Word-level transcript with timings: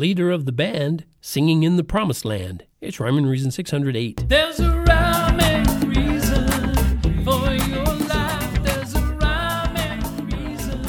leader 0.00 0.30
of 0.30 0.46
the 0.46 0.52
band, 0.52 1.04
singing 1.20 1.62
in 1.62 1.76
the 1.76 1.84
promised 1.84 2.24
land. 2.24 2.64
It's 2.80 2.98
Rhyme 2.98 3.18
and 3.18 3.28
Reason 3.28 3.50
608. 3.50 4.30
There's 4.30 4.58
a 4.58 4.70
rhyme 4.88 5.38
and 5.38 5.94
reason 5.94 7.22
for 7.22 7.52
your 7.52 7.84
life. 7.84 8.62
There's 8.62 8.94
a 8.94 9.02
rhyme 9.20 9.76
and 9.76 10.32
reason 10.32 10.82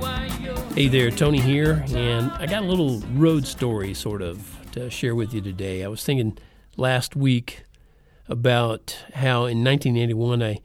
why 0.00 0.28
you're. 0.42 0.56
Hey 0.74 0.88
there, 0.88 1.12
Tony 1.12 1.38
here, 1.38 1.84
and 1.94 2.32
I 2.32 2.46
got 2.46 2.64
a 2.64 2.66
little 2.66 2.98
road 3.12 3.46
story 3.46 3.94
sort 3.94 4.20
of 4.20 4.58
to 4.72 4.90
share 4.90 5.14
with 5.14 5.32
you 5.32 5.40
today. 5.40 5.84
I 5.84 5.86
was 5.86 6.02
thinking 6.02 6.36
last 6.76 7.14
week 7.14 7.62
about 8.28 8.98
how 9.14 9.44
in 9.44 9.62
1981 9.62 10.42
I 10.42 10.58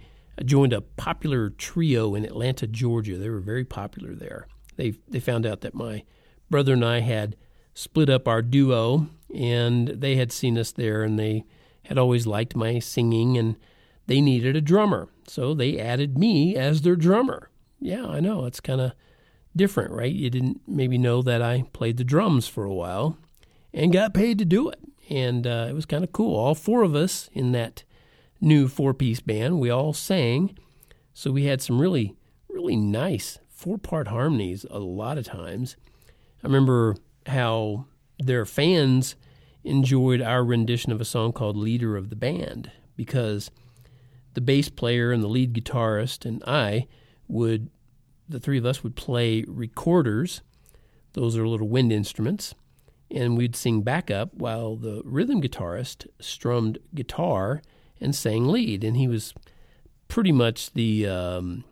joined 0.43 0.73
a 0.73 0.81
popular 0.81 1.51
trio 1.51 2.15
in 2.15 2.25
Atlanta, 2.25 2.65
Georgia. 2.65 3.15
They 3.20 3.29
were 3.29 3.39
very 3.39 3.63
popular 3.63 4.15
there. 4.15 4.47
They 4.75 4.95
they 5.07 5.20
found 5.20 5.45
out 5.45 5.61
that 5.61 5.75
my 5.75 6.04
brother 6.49 6.73
and 6.73 6.83
I 6.83 7.01
had 7.01 7.36
split 7.80 8.09
up 8.09 8.27
our 8.27 8.41
duo, 8.41 9.07
and 9.34 9.88
they 9.88 10.17
had 10.17 10.34
seen 10.34 10.58
us 10.58 10.73
there, 10.73 11.02
and 11.02 11.17
they 11.17 11.45
had 11.86 11.98
always 11.98 12.27
liked 12.27 12.53
my 12.53 12.77
singing, 12.77 13.38
and 13.38 13.55
they 14.05 14.20
needed 14.20 14.53
a 14.53 14.62
drummer, 14.62 15.08
so 15.27 15.53
they 15.53 15.80
added 15.80 16.17
me 16.17 16.58
as 16.58 16.81
their 16.81 16.98
drummer. 16.98 17.50
Yeah, 17.80 18.05
I 18.05 18.20
know 18.20 18.44
it's 18.45 18.59
kind 18.59 18.81
of 18.81 18.91
different, 19.55 19.91
right? 19.94 20.12
You 20.12 20.30
didn't 20.30 20.59
maybe 20.67 20.98
know 20.98 21.22
that 21.22 21.41
I 21.41 21.63
played 21.72 21.95
the 21.95 22.03
drums 22.03 22.50
for 22.50 22.66
a 22.66 22.73
while 22.73 23.17
and 23.73 23.94
got 23.94 24.14
paid 24.14 24.38
to 24.39 24.45
do 24.45 24.67
it. 24.67 24.80
And 25.09 25.48
uh, 25.48 25.67
it 25.70 25.73
was 25.73 25.86
kind 25.86 26.03
of 26.03 26.11
cool. 26.11 26.36
All 26.36 26.55
four 26.55 26.84
of 26.84 26.95
us 26.95 27.30
in 27.31 27.53
that 27.53 27.84
new 28.41 28.67
four 28.67 28.94
piece 28.94 29.22
band, 29.22 29.59
we 29.59 29.70
all 29.70 29.94
sang. 29.94 30.58
So 31.14 31.31
we 31.31 31.45
had 31.45 31.61
some 31.61 31.80
really, 31.80 32.14
really 32.50 32.75
nice 32.75 33.39
four 33.48 33.77
part 33.77 34.09
harmonies 34.09 34.66
a 34.70 34.80
lot 34.80 35.17
of 35.17 35.25
times. 35.25 35.77
I 36.44 36.48
remember 36.48 36.95
how 37.26 37.86
their 38.18 38.46
fans 38.46 39.16
enjoyed 39.64 40.22
our 40.22 40.44
rendition 40.44 40.91
of 40.91 41.02
a 41.02 41.05
song 41.05 41.32
called 41.34 41.58
Leader 41.58 41.95
of 41.98 42.09
the 42.09 42.16
Band 42.16 42.72
because 42.95 43.52
the 44.34 44.42
bass 44.42 44.70
player 44.70 45.11
and 45.11 45.23
the 45.23 45.28
lead 45.28 45.53
guitarist 45.53 46.26
and 46.26 46.44
I 46.45 46.88
would, 47.28 47.70
the 48.28 48.39
three 48.39 48.58
of 48.58 48.66
us 48.66 48.84
would 48.84 48.95
play 48.95 49.44
recorders. 49.48 50.42
Those 51.14 51.38
are 51.38 51.48
little 51.48 51.70
wind 51.70 51.92
instruments. 51.92 52.56
And 53.11 53.38
we'd 53.38 53.56
sing 53.56 53.81
backup 53.81 54.36
while 54.36 54.76
the 54.76 55.02
rhythm 55.04 55.42
guitarist 55.42 56.06
strummed 56.20 56.78
guitar 56.94 57.64
and 58.00 58.16
sang 58.16 58.48
lead. 58.48 58.83
And 58.83 58.95
he 58.95 59.08
was 59.08 59.33
pretty 60.08 60.31
much 60.31 60.73
the, 60.73 61.08
um, 61.08 61.64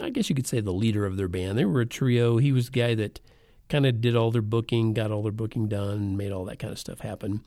I 0.00 0.10
guess 0.10 0.28
you 0.28 0.36
could 0.36 0.46
say, 0.46 0.60
the 0.60 0.72
leader 0.72 1.04
of 1.04 1.16
their 1.16 1.26
band. 1.26 1.58
They 1.58 1.64
were 1.64 1.80
a 1.80 1.86
trio. 1.86 2.38
He 2.38 2.52
was 2.52 2.66
the 2.66 2.78
guy 2.78 2.94
that 2.94 3.20
kind 3.68 3.86
of 3.86 4.00
did 4.00 4.16
all 4.16 4.30
their 4.30 4.42
booking, 4.42 4.94
got 4.94 5.10
all 5.10 5.22
their 5.22 5.32
booking 5.32 5.68
done, 5.68 6.16
made 6.16 6.32
all 6.32 6.44
that 6.44 6.58
kind 6.58 6.72
of 6.72 6.78
stuff 6.78 7.00
happen. 7.00 7.42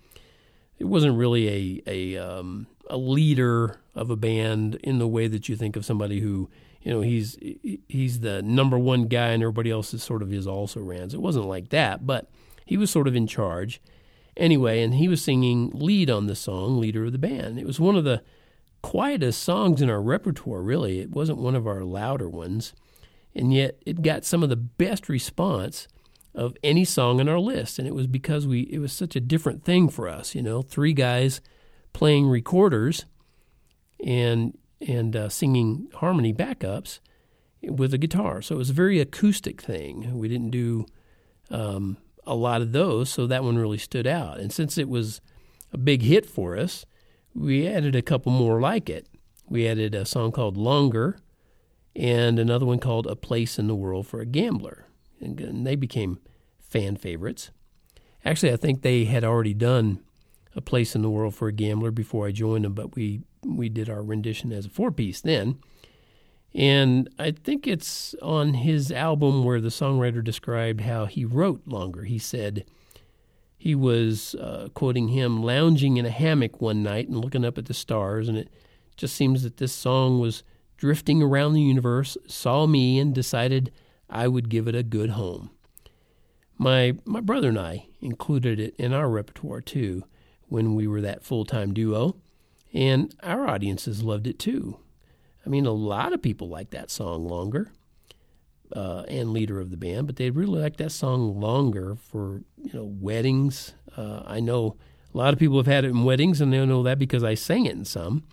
It 0.78 0.86
wasn't 0.86 1.17
really 1.17 1.84
a 1.88 2.16
a 2.16 2.17
um, 2.17 2.67
a 2.89 2.98
leader 2.98 3.80
of 3.95 4.09
a 4.09 4.16
band 4.16 4.75
in 4.75 5.00
the 5.00 5.08
way 5.08 5.28
that 5.28 5.50
you 5.50 5.56
think 5.56 5.75
of 5.75 5.86
somebody 5.86 6.20
who 6.20 6.50
you 6.81 6.92
know 6.92 7.02
he's 7.02 7.38
he's 7.88 8.22
the 8.22 8.42
number 8.42 8.80
one 8.80 9.08
guy 9.08 9.30
and 9.30 9.44
everybody 9.44 9.70
else 9.70 9.94
is 9.94 10.03
sort 10.03 10.22
of 10.22 10.30
his 10.30 10.47
also 10.47 10.80
rans. 10.80 11.14
It 11.14 11.22
wasn't 11.22 11.45
like 11.45 11.70
that, 11.70 12.06
but 12.08 12.30
he 12.66 12.78
was 12.78 12.90
sort 12.90 13.08
of 13.08 13.16
in 13.16 13.28
charge 13.28 13.81
anyway, 14.38 14.81
and 14.81 14.95
he 14.95 15.08
was 15.08 15.22
singing 15.22 15.72
lead 15.73 16.09
on 16.09 16.28
the 16.28 16.36
song, 16.36 16.80
leader 16.80 17.06
of 17.06 17.12
the 17.12 17.17
band. 17.17 17.59
It 17.59 17.66
was 17.66 17.80
one 17.80 17.95
of 17.95 18.06
the 18.06 18.22
quietest 18.81 19.44
songs 19.44 19.81
in 19.81 19.90
our 19.90 20.02
repertoire. 20.02 20.62
Really, 20.62 21.00
it 21.00 21.12
wasn't 21.12 21.40
one 21.40 21.56
of 21.56 21.67
our 21.67 21.84
louder 21.84 22.30
ones, 22.30 22.73
and 23.36 23.53
yet 23.53 23.78
it 23.86 24.02
got 24.02 24.23
some 24.23 24.44
of 24.44 24.50
the 24.50 24.56
best 24.56 25.09
response 25.09 25.88
of 26.33 26.55
any 26.63 26.85
song 26.85 27.19
on 27.19 27.27
our 27.27 27.39
list. 27.39 27.80
And 27.80 27.88
it 27.88 27.95
was 27.95 28.08
because 28.08 28.47
we 28.47 28.61
it 28.72 28.80
was 28.80 28.94
such 28.94 29.16
a 29.16 29.19
different 29.22 29.63
thing 29.63 29.89
for 29.89 30.08
us 30.08 30.35
you 30.35 30.41
know 30.41 30.61
three 30.61 30.94
guys 30.94 31.41
playing 31.94 32.27
recorders 32.27 33.05
and 34.05 34.57
and 34.81 35.16
uh, 35.16 35.30
singing 35.30 35.90
harmony 35.95 36.34
backups 36.34 37.00
with 37.62 37.94
a 37.94 37.97
guitar. 37.97 38.41
So 38.41 38.56
it 38.56 38.57
was 38.57 38.69
a 38.69 38.73
very 38.73 39.00
acoustic 39.00 39.62
thing. 39.62 40.17
We 40.17 40.29
didn't 40.29 40.51
do 40.51 40.85
um, 41.51 41.97
a 42.25 42.35
lot 42.35 42.61
of 42.61 42.72
those 42.72 43.09
so 43.09 43.28
that 43.28 43.44
one 43.44 43.57
really 43.57 43.78
stood 43.78 44.07
out. 44.07 44.40
And 44.40 44.53
since 44.53 44.78
it 44.78 44.88
was 44.88 45.19
a 45.73 45.78
big 45.78 46.03
hit 46.03 46.25
for 46.25 46.57
us 46.57 46.85
we 47.34 47.67
added 47.67 47.96
a 47.96 48.01
couple 48.01 48.31
more 48.31 48.59
like 48.59 48.90
it. 48.90 49.07
We 49.47 49.67
added 49.67 49.96
a 49.96 50.06
song 50.06 50.31
called 50.31 50.57
longer 50.57 51.17
and 51.96 52.38
another 52.38 52.66
one 52.66 52.79
called 52.79 53.07
a 53.07 53.16
place 53.16 53.57
in 53.57 53.67
the 53.67 53.75
world 53.75 54.07
for 54.07 54.19
a 54.19 54.25
gambler 54.25 54.85
and 55.22 55.66
they 55.66 55.75
became 55.75 56.19
fan 56.59 56.96
favorites. 56.96 57.52
Actually, 58.25 58.53
I 58.53 58.57
think 58.57 58.81
they 58.81 59.06
had 59.06 59.24
already 59.24 59.53
done 59.53 60.02
a 60.56 60.62
place 60.62 60.96
in 60.96 61.02
the 61.02 61.09
world 61.09 61.35
for 61.35 61.47
a 61.47 61.53
gambler 61.53 61.91
before 61.91 62.28
I 62.28 62.31
joined 62.31 62.66
them, 62.66 62.74
but 62.74 62.96
we 62.96 63.22
we 63.44 63.69
did 63.69 63.90
our 63.90 64.03
rendition 64.03 64.52
as 64.52 64.66
a 64.66 64.69
four 64.69 64.91
piece 64.91 65.22
then. 65.22 65.58
And 66.53 67.09
I 67.19 67.31
think 67.31 67.68
it's 67.68 68.16
on 68.22 68.56
his 68.56 68.91
album 68.91 69.44
where 69.44 69.62
the 69.62 69.69
songwriter 69.69 70.24
described 70.24 70.81
how 70.81 71.06
he 71.06 71.24
wrote 71.24 71.62
longer. 71.66 72.03
He 72.03 72.18
said 72.18 72.66
he 73.58 73.75
was 73.75 74.35
uh, 74.35 74.69
quoting 74.74 75.09
him 75.09 75.44
lounging 75.44 75.97
in 75.97 76.06
a 76.06 76.09
hammock 76.09 76.59
one 76.59 76.81
night 76.81 77.08
and 77.08 77.18
looking 77.18 77.46
up 77.46 77.58
at 77.58 77.68
the 77.68 77.74
stars, 77.74 78.28
and 78.28 78.38
it 78.38 78.50
just 78.97 79.16
seems 79.16 79.44
that 79.44 79.58
this 79.58 79.72
song 79.72 80.19
was 80.19 80.44
drifting 80.75 81.22
around 81.22 81.53
the 81.53 81.62
universe, 81.62 82.18
saw 82.25 82.66
me, 82.66 83.00
and 83.00 83.13
decided 83.13 83.72
I 84.09 84.28
would 84.28 84.50
give 84.50 84.68
it 84.68 84.75
a 84.75 84.84
good 84.84 85.12
home. 85.12 85.52
My 86.58 86.96
my 87.06 87.22
brother 87.22 87.50
and 87.50 87.59
I 87.59 87.88
included 88.02 88.59
it 88.59 88.75
in 88.78 88.94
our 88.94 89.09
repertoire 89.09 89.62
too 89.62 90.03
when 90.47 90.75
we 90.75 90.88
were 90.88 91.02
that 91.02 91.24
full 91.24 91.46
time 91.46 91.74
duo, 91.74 92.18
and 92.74 93.14
our 93.24 93.47
audiences 93.47 94.03
loved 94.03 94.28
it 94.28 94.40
too. 94.40 94.80
I 95.46 95.50
mean, 95.50 95.66
a 95.66 95.72
lot 95.72 96.12
of 96.12 96.22
people 96.22 96.50
like 96.50 96.72
that 96.72 96.92
song 96.92 97.28
longer, 97.28 97.72
uh, 98.75 99.03
and 99.08 99.31
leader 99.31 99.59
of 99.59 99.72
the 99.72 99.78
band, 99.78 100.08
but 100.08 100.18
they 100.18 100.30
really 100.30 100.59
like 100.59 100.78
that 100.78 100.91
song 100.91 101.40
longer 101.40 101.96
for 101.96 102.41
you 102.58 102.74
know 102.74 102.86
weddings. 102.86 103.74
Uh, 103.96 104.24
I 104.26 104.40
know 104.40 104.76
a 105.14 105.18
lot 105.18 105.34
of 105.34 105.40
people 105.40 105.58
have 105.58 105.68
had 105.68 105.86
it 105.86 105.90
in 105.90 106.03
weddings, 106.03 106.41
and 106.41 106.52
they 106.52 106.66
know 106.66 106.84
that 106.84 107.00
because 107.00 107.24
I 107.24 107.36
sang 107.36 107.66
it 107.66 107.76
in 107.76 107.86
some. 107.86 108.24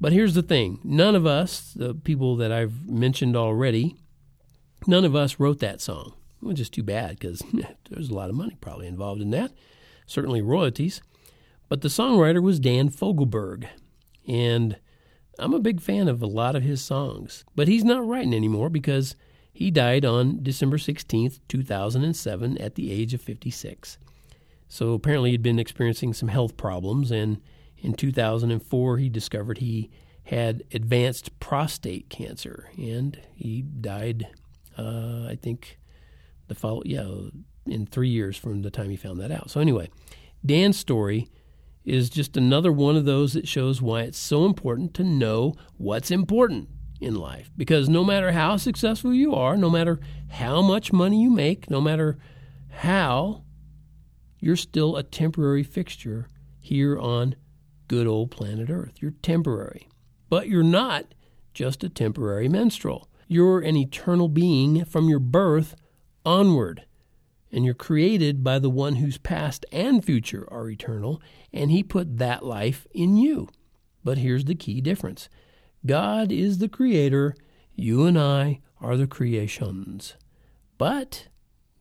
But 0.00 0.12
here's 0.12 0.34
the 0.34 0.42
thing: 0.42 0.80
none 0.84 1.14
of 1.14 1.26
us, 1.26 1.72
the 1.74 1.94
people 1.94 2.36
that 2.36 2.52
I've 2.52 2.88
mentioned 2.88 3.36
already, 3.36 3.96
none 4.86 5.04
of 5.04 5.16
us 5.16 5.40
wrote 5.40 5.58
that 5.60 5.80
song 5.80 6.14
which 6.40 6.60
is 6.60 6.70
too 6.70 6.82
bad 6.82 7.18
because 7.18 7.42
there's 7.90 8.10
a 8.10 8.14
lot 8.14 8.30
of 8.30 8.36
money 8.36 8.56
probably 8.60 8.86
involved 8.86 9.20
in 9.20 9.30
that, 9.30 9.52
certainly 10.06 10.42
royalties. 10.42 11.02
But 11.68 11.82
the 11.82 11.88
songwriter 11.88 12.42
was 12.42 12.60
Dan 12.60 12.88
Fogelberg, 12.88 13.66
and 14.26 14.78
I'm 15.38 15.52
a 15.52 15.60
big 15.60 15.80
fan 15.80 16.08
of 16.08 16.22
a 16.22 16.26
lot 16.26 16.56
of 16.56 16.62
his 16.62 16.80
songs. 16.80 17.44
But 17.54 17.68
he's 17.68 17.84
not 17.84 18.06
writing 18.06 18.34
anymore 18.34 18.70
because 18.70 19.16
he 19.52 19.70
died 19.70 20.04
on 20.04 20.42
December 20.42 20.78
16th, 20.78 21.40
2007, 21.48 22.58
at 22.58 22.74
the 22.74 22.90
age 22.90 23.12
of 23.12 23.20
56. 23.20 23.98
So 24.68 24.92
apparently 24.94 25.32
he'd 25.32 25.42
been 25.42 25.58
experiencing 25.58 26.14
some 26.14 26.28
health 26.28 26.56
problems, 26.56 27.10
and 27.10 27.40
in 27.76 27.94
2004 27.94 28.98
he 28.98 29.08
discovered 29.08 29.58
he 29.58 29.90
had 30.24 30.62
advanced 30.72 31.38
prostate 31.40 32.08
cancer, 32.08 32.70
and 32.78 33.18
he 33.34 33.62
died, 33.62 34.28
uh, 34.78 35.26
I 35.28 35.36
think, 35.40 35.78
the 36.46 36.54
follow 36.54 36.82
yeah 36.86 37.06
in 37.66 37.86
three 37.86 38.08
years 38.08 38.36
from 38.36 38.62
the 38.62 38.70
time 38.70 38.90
he 38.90 38.96
found 38.96 39.20
that 39.20 39.30
out. 39.30 39.50
So 39.50 39.60
anyway, 39.60 39.90
Dan's 40.44 40.78
story 40.78 41.28
is 41.84 42.10
just 42.10 42.36
another 42.36 42.72
one 42.72 42.96
of 42.96 43.04
those 43.04 43.32
that 43.32 43.48
shows 43.48 43.82
why 43.82 44.02
it's 44.02 44.18
so 44.18 44.44
important 44.44 44.94
to 44.94 45.04
know 45.04 45.54
what's 45.76 46.10
important 46.10 46.68
in 47.00 47.14
life. 47.14 47.50
Because 47.56 47.88
no 47.88 48.04
matter 48.04 48.32
how 48.32 48.56
successful 48.56 49.14
you 49.14 49.34
are, 49.34 49.56
no 49.56 49.70
matter 49.70 50.00
how 50.30 50.62
much 50.62 50.92
money 50.92 51.22
you 51.22 51.30
make, 51.30 51.70
no 51.70 51.80
matter 51.80 52.18
how, 52.70 53.44
you're 54.40 54.56
still 54.56 54.96
a 54.96 55.02
temporary 55.02 55.62
fixture 55.62 56.28
here 56.60 56.98
on 56.98 57.36
good 57.88 58.06
old 58.06 58.30
planet 58.30 58.70
Earth. 58.70 59.00
You're 59.00 59.14
temporary. 59.22 59.88
But 60.28 60.48
you're 60.48 60.62
not 60.62 61.14
just 61.54 61.82
a 61.82 61.88
temporary 61.88 62.48
menstrual. 62.48 63.07
You're 63.30 63.60
an 63.60 63.76
eternal 63.76 64.28
being 64.28 64.86
from 64.86 65.10
your 65.10 65.18
birth 65.18 65.74
onward. 66.24 66.84
And 67.52 67.64
you're 67.64 67.74
created 67.74 68.42
by 68.42 68.58
the 68.58 68.70
one 68.70 68.96
whose 68.96 69.18
past 69.18 69.64
and 69.70 70.04
future 70.04 70.46
are 70.50 70.68
eternal, 70.68 71.22
and 71.52 71.70
he 71.70 71.82
put 71.82 72.18
that 72.18 72.44
life 72.44 72.86
in 72.92 73.16
you. 73.16 73.48
But 74.02 74.18
here's 74.18 74.46
the 74.46 74.54
key 74.54 74.80
difference 74.80 75.28
God 75.84 76.32
is 76.32 76.58
the 76.58 76.68
creator, 76.68 77.34
you 77.74 78.06
and 78.06 78.18
I 78.18 78.60
are 78.80 78.96
the 78.96 79.06
creations. 79.06 80.14
But 80.78 81.28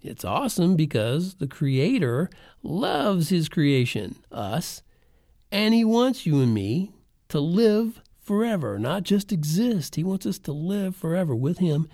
it's 0.01 0.25
awesome 0.25 0.75
because 0.75 1.35
the 1.35 1.47
creator 1.47 2.29
loves 2.61 3.29
his 3.29 3.49
creation, 3.49 4.17
us, 4.31 4.83
and 5.51 5.73
he 5.73 5.85
wants 5.85 6.25
you 6.25 6.41
and 6.41 6.53
me 6.53 6.91
to 7.29 7.39
live 7.39 8.01
forever, 8.27 8.77
not 8.77 9.03
just 9.03 9.31
exist. 9.31 9.95
He 9.95 10.03
wants 10.03 10.25
us 10.25 10.37
to 10.39 10.51
live 10.51 10.95
forever 10.95 11.33
with 11.33 11.59
him 11.59 11.87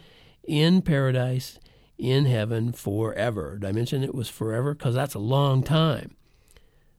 in 0.43 0.81
paradise 0.81 1.59
in 1.97 2.25
heaven 2.25 2.73
forever. 2.73 3.57
Did 3.59 3.69
I 3.69 3.71
mention 3.71 4.03
it 4.03 4.15
was 4.15 4.29
forever? 4.29 4.73
Because 4.73 4.95
that's 4.95 5.13
a 5.13 5.19
long 5.19 5.61
time. 5.61 6.15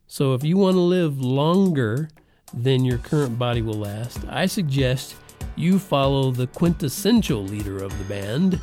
So 0.06 0.34
if 0.34 0.44
you 0.44 0.56
want 0.56 0.74
to 0.76 0.80
live 0.80 1.20
longer 1.20 2.08
than 2.52 2.84
your 2.84 2.98
current 2.98 3.36
body 3.36 3.60
will 3.60 3.74
last, 3.74 4.20
I 4.28 4.46
suggest 4.46 5.16
you 5.56 5.80
follow 5.80 6.30
the 6.30 6.46
quintessential 6.46 7.42
leader 7.42 7.82
of 7.82 7.96
the 7.98 8.04
band. 8.04 8.60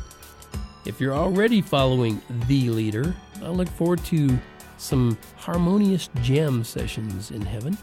If 0.86 1.00
you're 1.00 1.14
already 1.14 1.60
following 1.60 2.20
the 2.48 2.70
leader, 2.70 3.14
I 3.42 3.48
look 3.48 3.68
forward 3.68 4.02
to 4.06 4.38
some 4.78 5.18
harmonious 5.36 6.08
jam 6.22 6.64
sessions 6.64 7.30
in 7.30 7.42
heaven. 7.42 7.76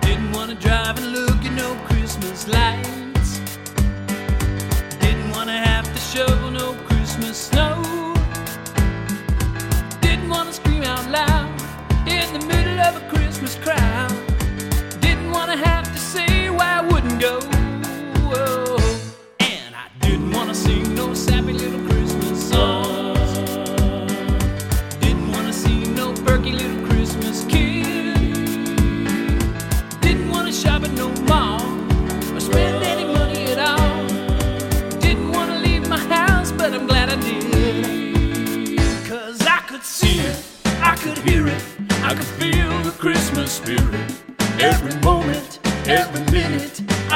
Didn't 0.00 0.32
want 0.32 0.50
to 0.50 0.56
drive 0.56 0.98
and 0.98 1.16
at 1.16 1.25
no 1.56 1.74
Christmas 1.86 2.46
lights. 2.48 3.40
Didn't 5.00 5.30
want 5.30 5.48
to 5.48 5.56
have 5.56 5.90
to 5.90 5.98
shovel 5.98 6.50
no 6.50 6.74
Christmas 6.86 7.36
snow. 7.48 7.82
Didn't 10.02 10.28
want 10.28 10.48
to 10.48 10.54
scream 10.54 10.82
out 10.82 11.10
loud 11.10 11.48
in 12.06 12.30
the 12.38 12.46
middle 12.46 12.78
of 12.80 12.96
a 13.02 13.08
Christmas 13.08 13.54
crowd. 13.56 13.95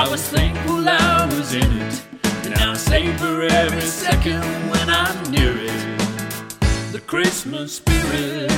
I 0.00 0.08
was 0.08 0.23
thankful 0.23 0.88
I 0.88 1.26
was 1.26 1.52
in 1.52 1.70
it. 1.76 2.02
And 2.47 2.55
I 2.55 2.73
savor 2.73 3.43
every 3.43 3.82
second 3.82 4.41
when 4.70 4.88
I'm 4.88 5.31
near 5.31 5.55
it. 5.55 5.99
The 6.91 7.02
Christmas 7.06 7.75
spirit. 7.75 8.50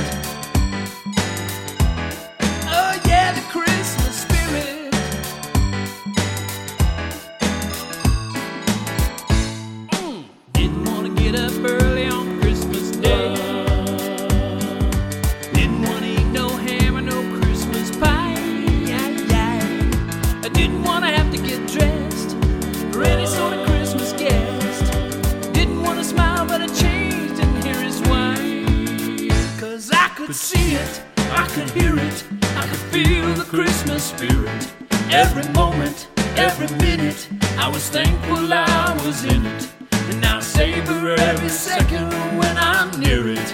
Could 30.27 30.35
see 30.35 30.75
it, 30.75 31.01
I 31.17 31.45
could 31.49 31.69
hear 31.71 31.97
it, 31.97 32.23
I 32.55 32.65
could 32.67 32.79
feel 32.93 33.33
the 33.33 33.43
Christmas 33.43 34.05
spirit. 34.05 34.71
Every 35.11 35.47
moment, 35.51 36.07
every 36.37 36.69
minute, 36.77 37.27
I 37.57 37.67
was 37.67 37.89
thankful 37.89 38.53
I 38.53 38.93
was 39.05 39.25
in 39.25 39.45
it. 39.45 39.69
And 39.91 40.25
I 40.25 40.39
savor 40.39 41.15
every 41.15 41.49
second 41.49 42.09
when 42.37 42.57
I'm 42.57 42.97
near 43.01 43.27
it. 43.27 43.53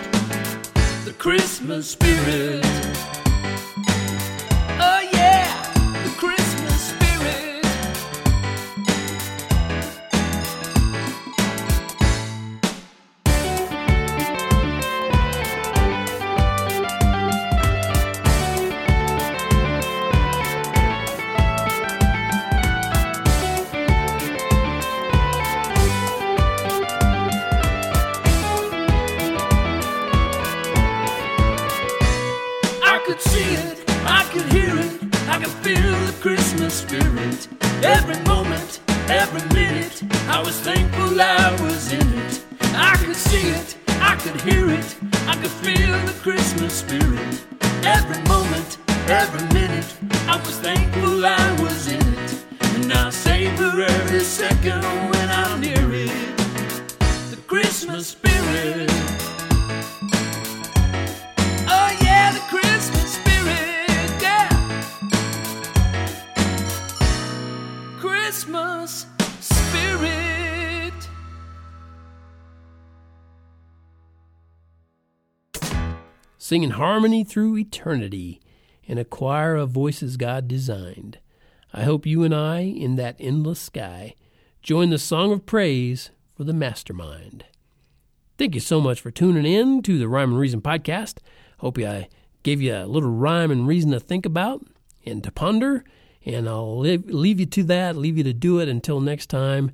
The 1.05 1.15
Christmas 1.17 1.89
spirit. 1.89 2.63
I 35.39 35.43
could 35.43 35.53
feel 35.63 36.05
the 36.05 36.15
Christmas 36.19 36.73
spirit. 36.73 37.47
Every 37.81 38.21
moment, 38.25 38.81
every 39.07 39.41
minute, 39.55 40.03
I 40.27 40.41
was 40.41 40.59
thankful 40.59 41.21
I 41.21 41.51
was 41.61 41.93
in 41.93 42.05
it. 42.25 42.43
I 42.73 42.97
could 42.97 43.15
see 43.15 43.47
it, 43.47 43.77
I 44.01 44.17
could 44.17 44.41
hear 44.41 44.69
it, 44.69 44.97
I 45.27 45.37
could 45.37 45.55
feel 45.63 45.97
the 46.05 46.19
Christmas 46.21 46.73
spirit. 46.73 47.41
Every 47.85 48.21
moment, 48.23 48.79
every 49.07 49.47
minute, 49.53 49.95
I 50.27 50.35
was 50.45 50.59
thankful 50.59 51.25
I 51.25 51.61
was 51.61 51.87
in 51.87 52.05
it. 52.15 52.43
And 52.75 52.91
I 52.91 53.09
savor 53.09 53.79
every 53.79 54.25
second 54.25 54.83
when 54.83 55.29
I'm 55.29 55.61
near 55.61 55.89
it. 55.93 56.37
The 57.31 57.39
Christmas 57.47 58.07
spirit. 58.07 59.28
Christmas 68.39 69.05
spirit. 69.41 70.93
singing 76.37 76.69
harmony 76.69 77.25
through 77.25 77.57
eternity 77.57 78.39
in 78.85 78.97
a 78.97 79.03
choir 79.03 79.57
of 79.57 79.71
voices 79.71 80.15
God 80.15 80.47
designed. 80.47 81.17
I 81.73 81.83
hope 81.83 82.05
you 82.05 82.23
and 82.23 82.33
I, 82.33 82.61
in 82.61 82.95
that 82.95 83.17
endless 83.19 83.59
sky, 83.59 84.15
join 84.61 84.89
the 84.89 84.97
song 84.97 85.33
of 85.33 85.45
praise 85.45 86.11
for 86.33 86.45
the 86.45 86.53
mastermind. 86.53 87.43
Thank 88.37 88.55
you 88.55 88.61
so 88.61 88.79
much 88.79 89.01
for 89.01 89.11
tuning 89.11 89.45
in 89.45 89.83
to 89.83 89.99
the 89.99 90.07
Rhyme 90.07 90.29
and 90.29 90.39
Reason 90.39 90.61
podcast. 90.61 91.17
Hope 91.57 91.77
I 91.77 92.07
gave 92.43 92.61
you 92.61 92.73
a 92.73 92.85
little 92.85 93.11
rhyme 93.11 93.51
and 93.51 93.67
reason 93.67 93.91
to 93.91 93.99
think 93.99 94.25
about 94.25 94.65
and 95.05 95.21
to 95.25 95.31
ponder. 95.33 95.83
And 96.25 96.49
I'll 96.49 96.79
leave, 96.79 97.39
you 97.39 97.45
to 97.45 97.63
that, 97.63 97.95
leave 97.95 98.17
you 98.17 98.23
to 98.23 98.33
do 98.33 98.59
it 98.59 98.67
until 98.67 98.99
next 98.99 99.27
time. 99.27 99.71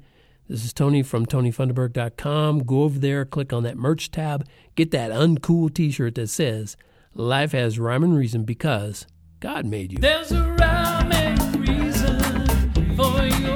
This 0.48 0.64
is 0.64 0.74
Tony 0.74 1.02
from 1.02 1.26
TonyFunderberg.com. 1.26 2.60
Go 2.66 2.84
over 2.84 3.00
there, 3.00 3.26
click 3.26 3.52
on 3.52 3.64
that 3.64 3.78
merch 3.78 4.12
tab, 4.12 4.48
get 4.76 4.92
that 4.92 5.12
uncool 5.12 5.74
t 5.74 5.92
shirt 5.92 6.16
that 6.16 6.28
says, 6.28 6.78
Life 7.16 7.54
has 7.54 7.80
rhyme 7.80 8.04
and 8.04 8.16
reason 8.16 8.44
because 8.44 9.08
God 9.40 9.66
made 9.66 9.92
you. 9.92 9.98
There's 9.98 10.32
a 10.32 10.44
rhyme 10.52 11.12
and 11.12 11.68
reason 11.68 12.96
for 12.96 13.26
your 13.26 13.55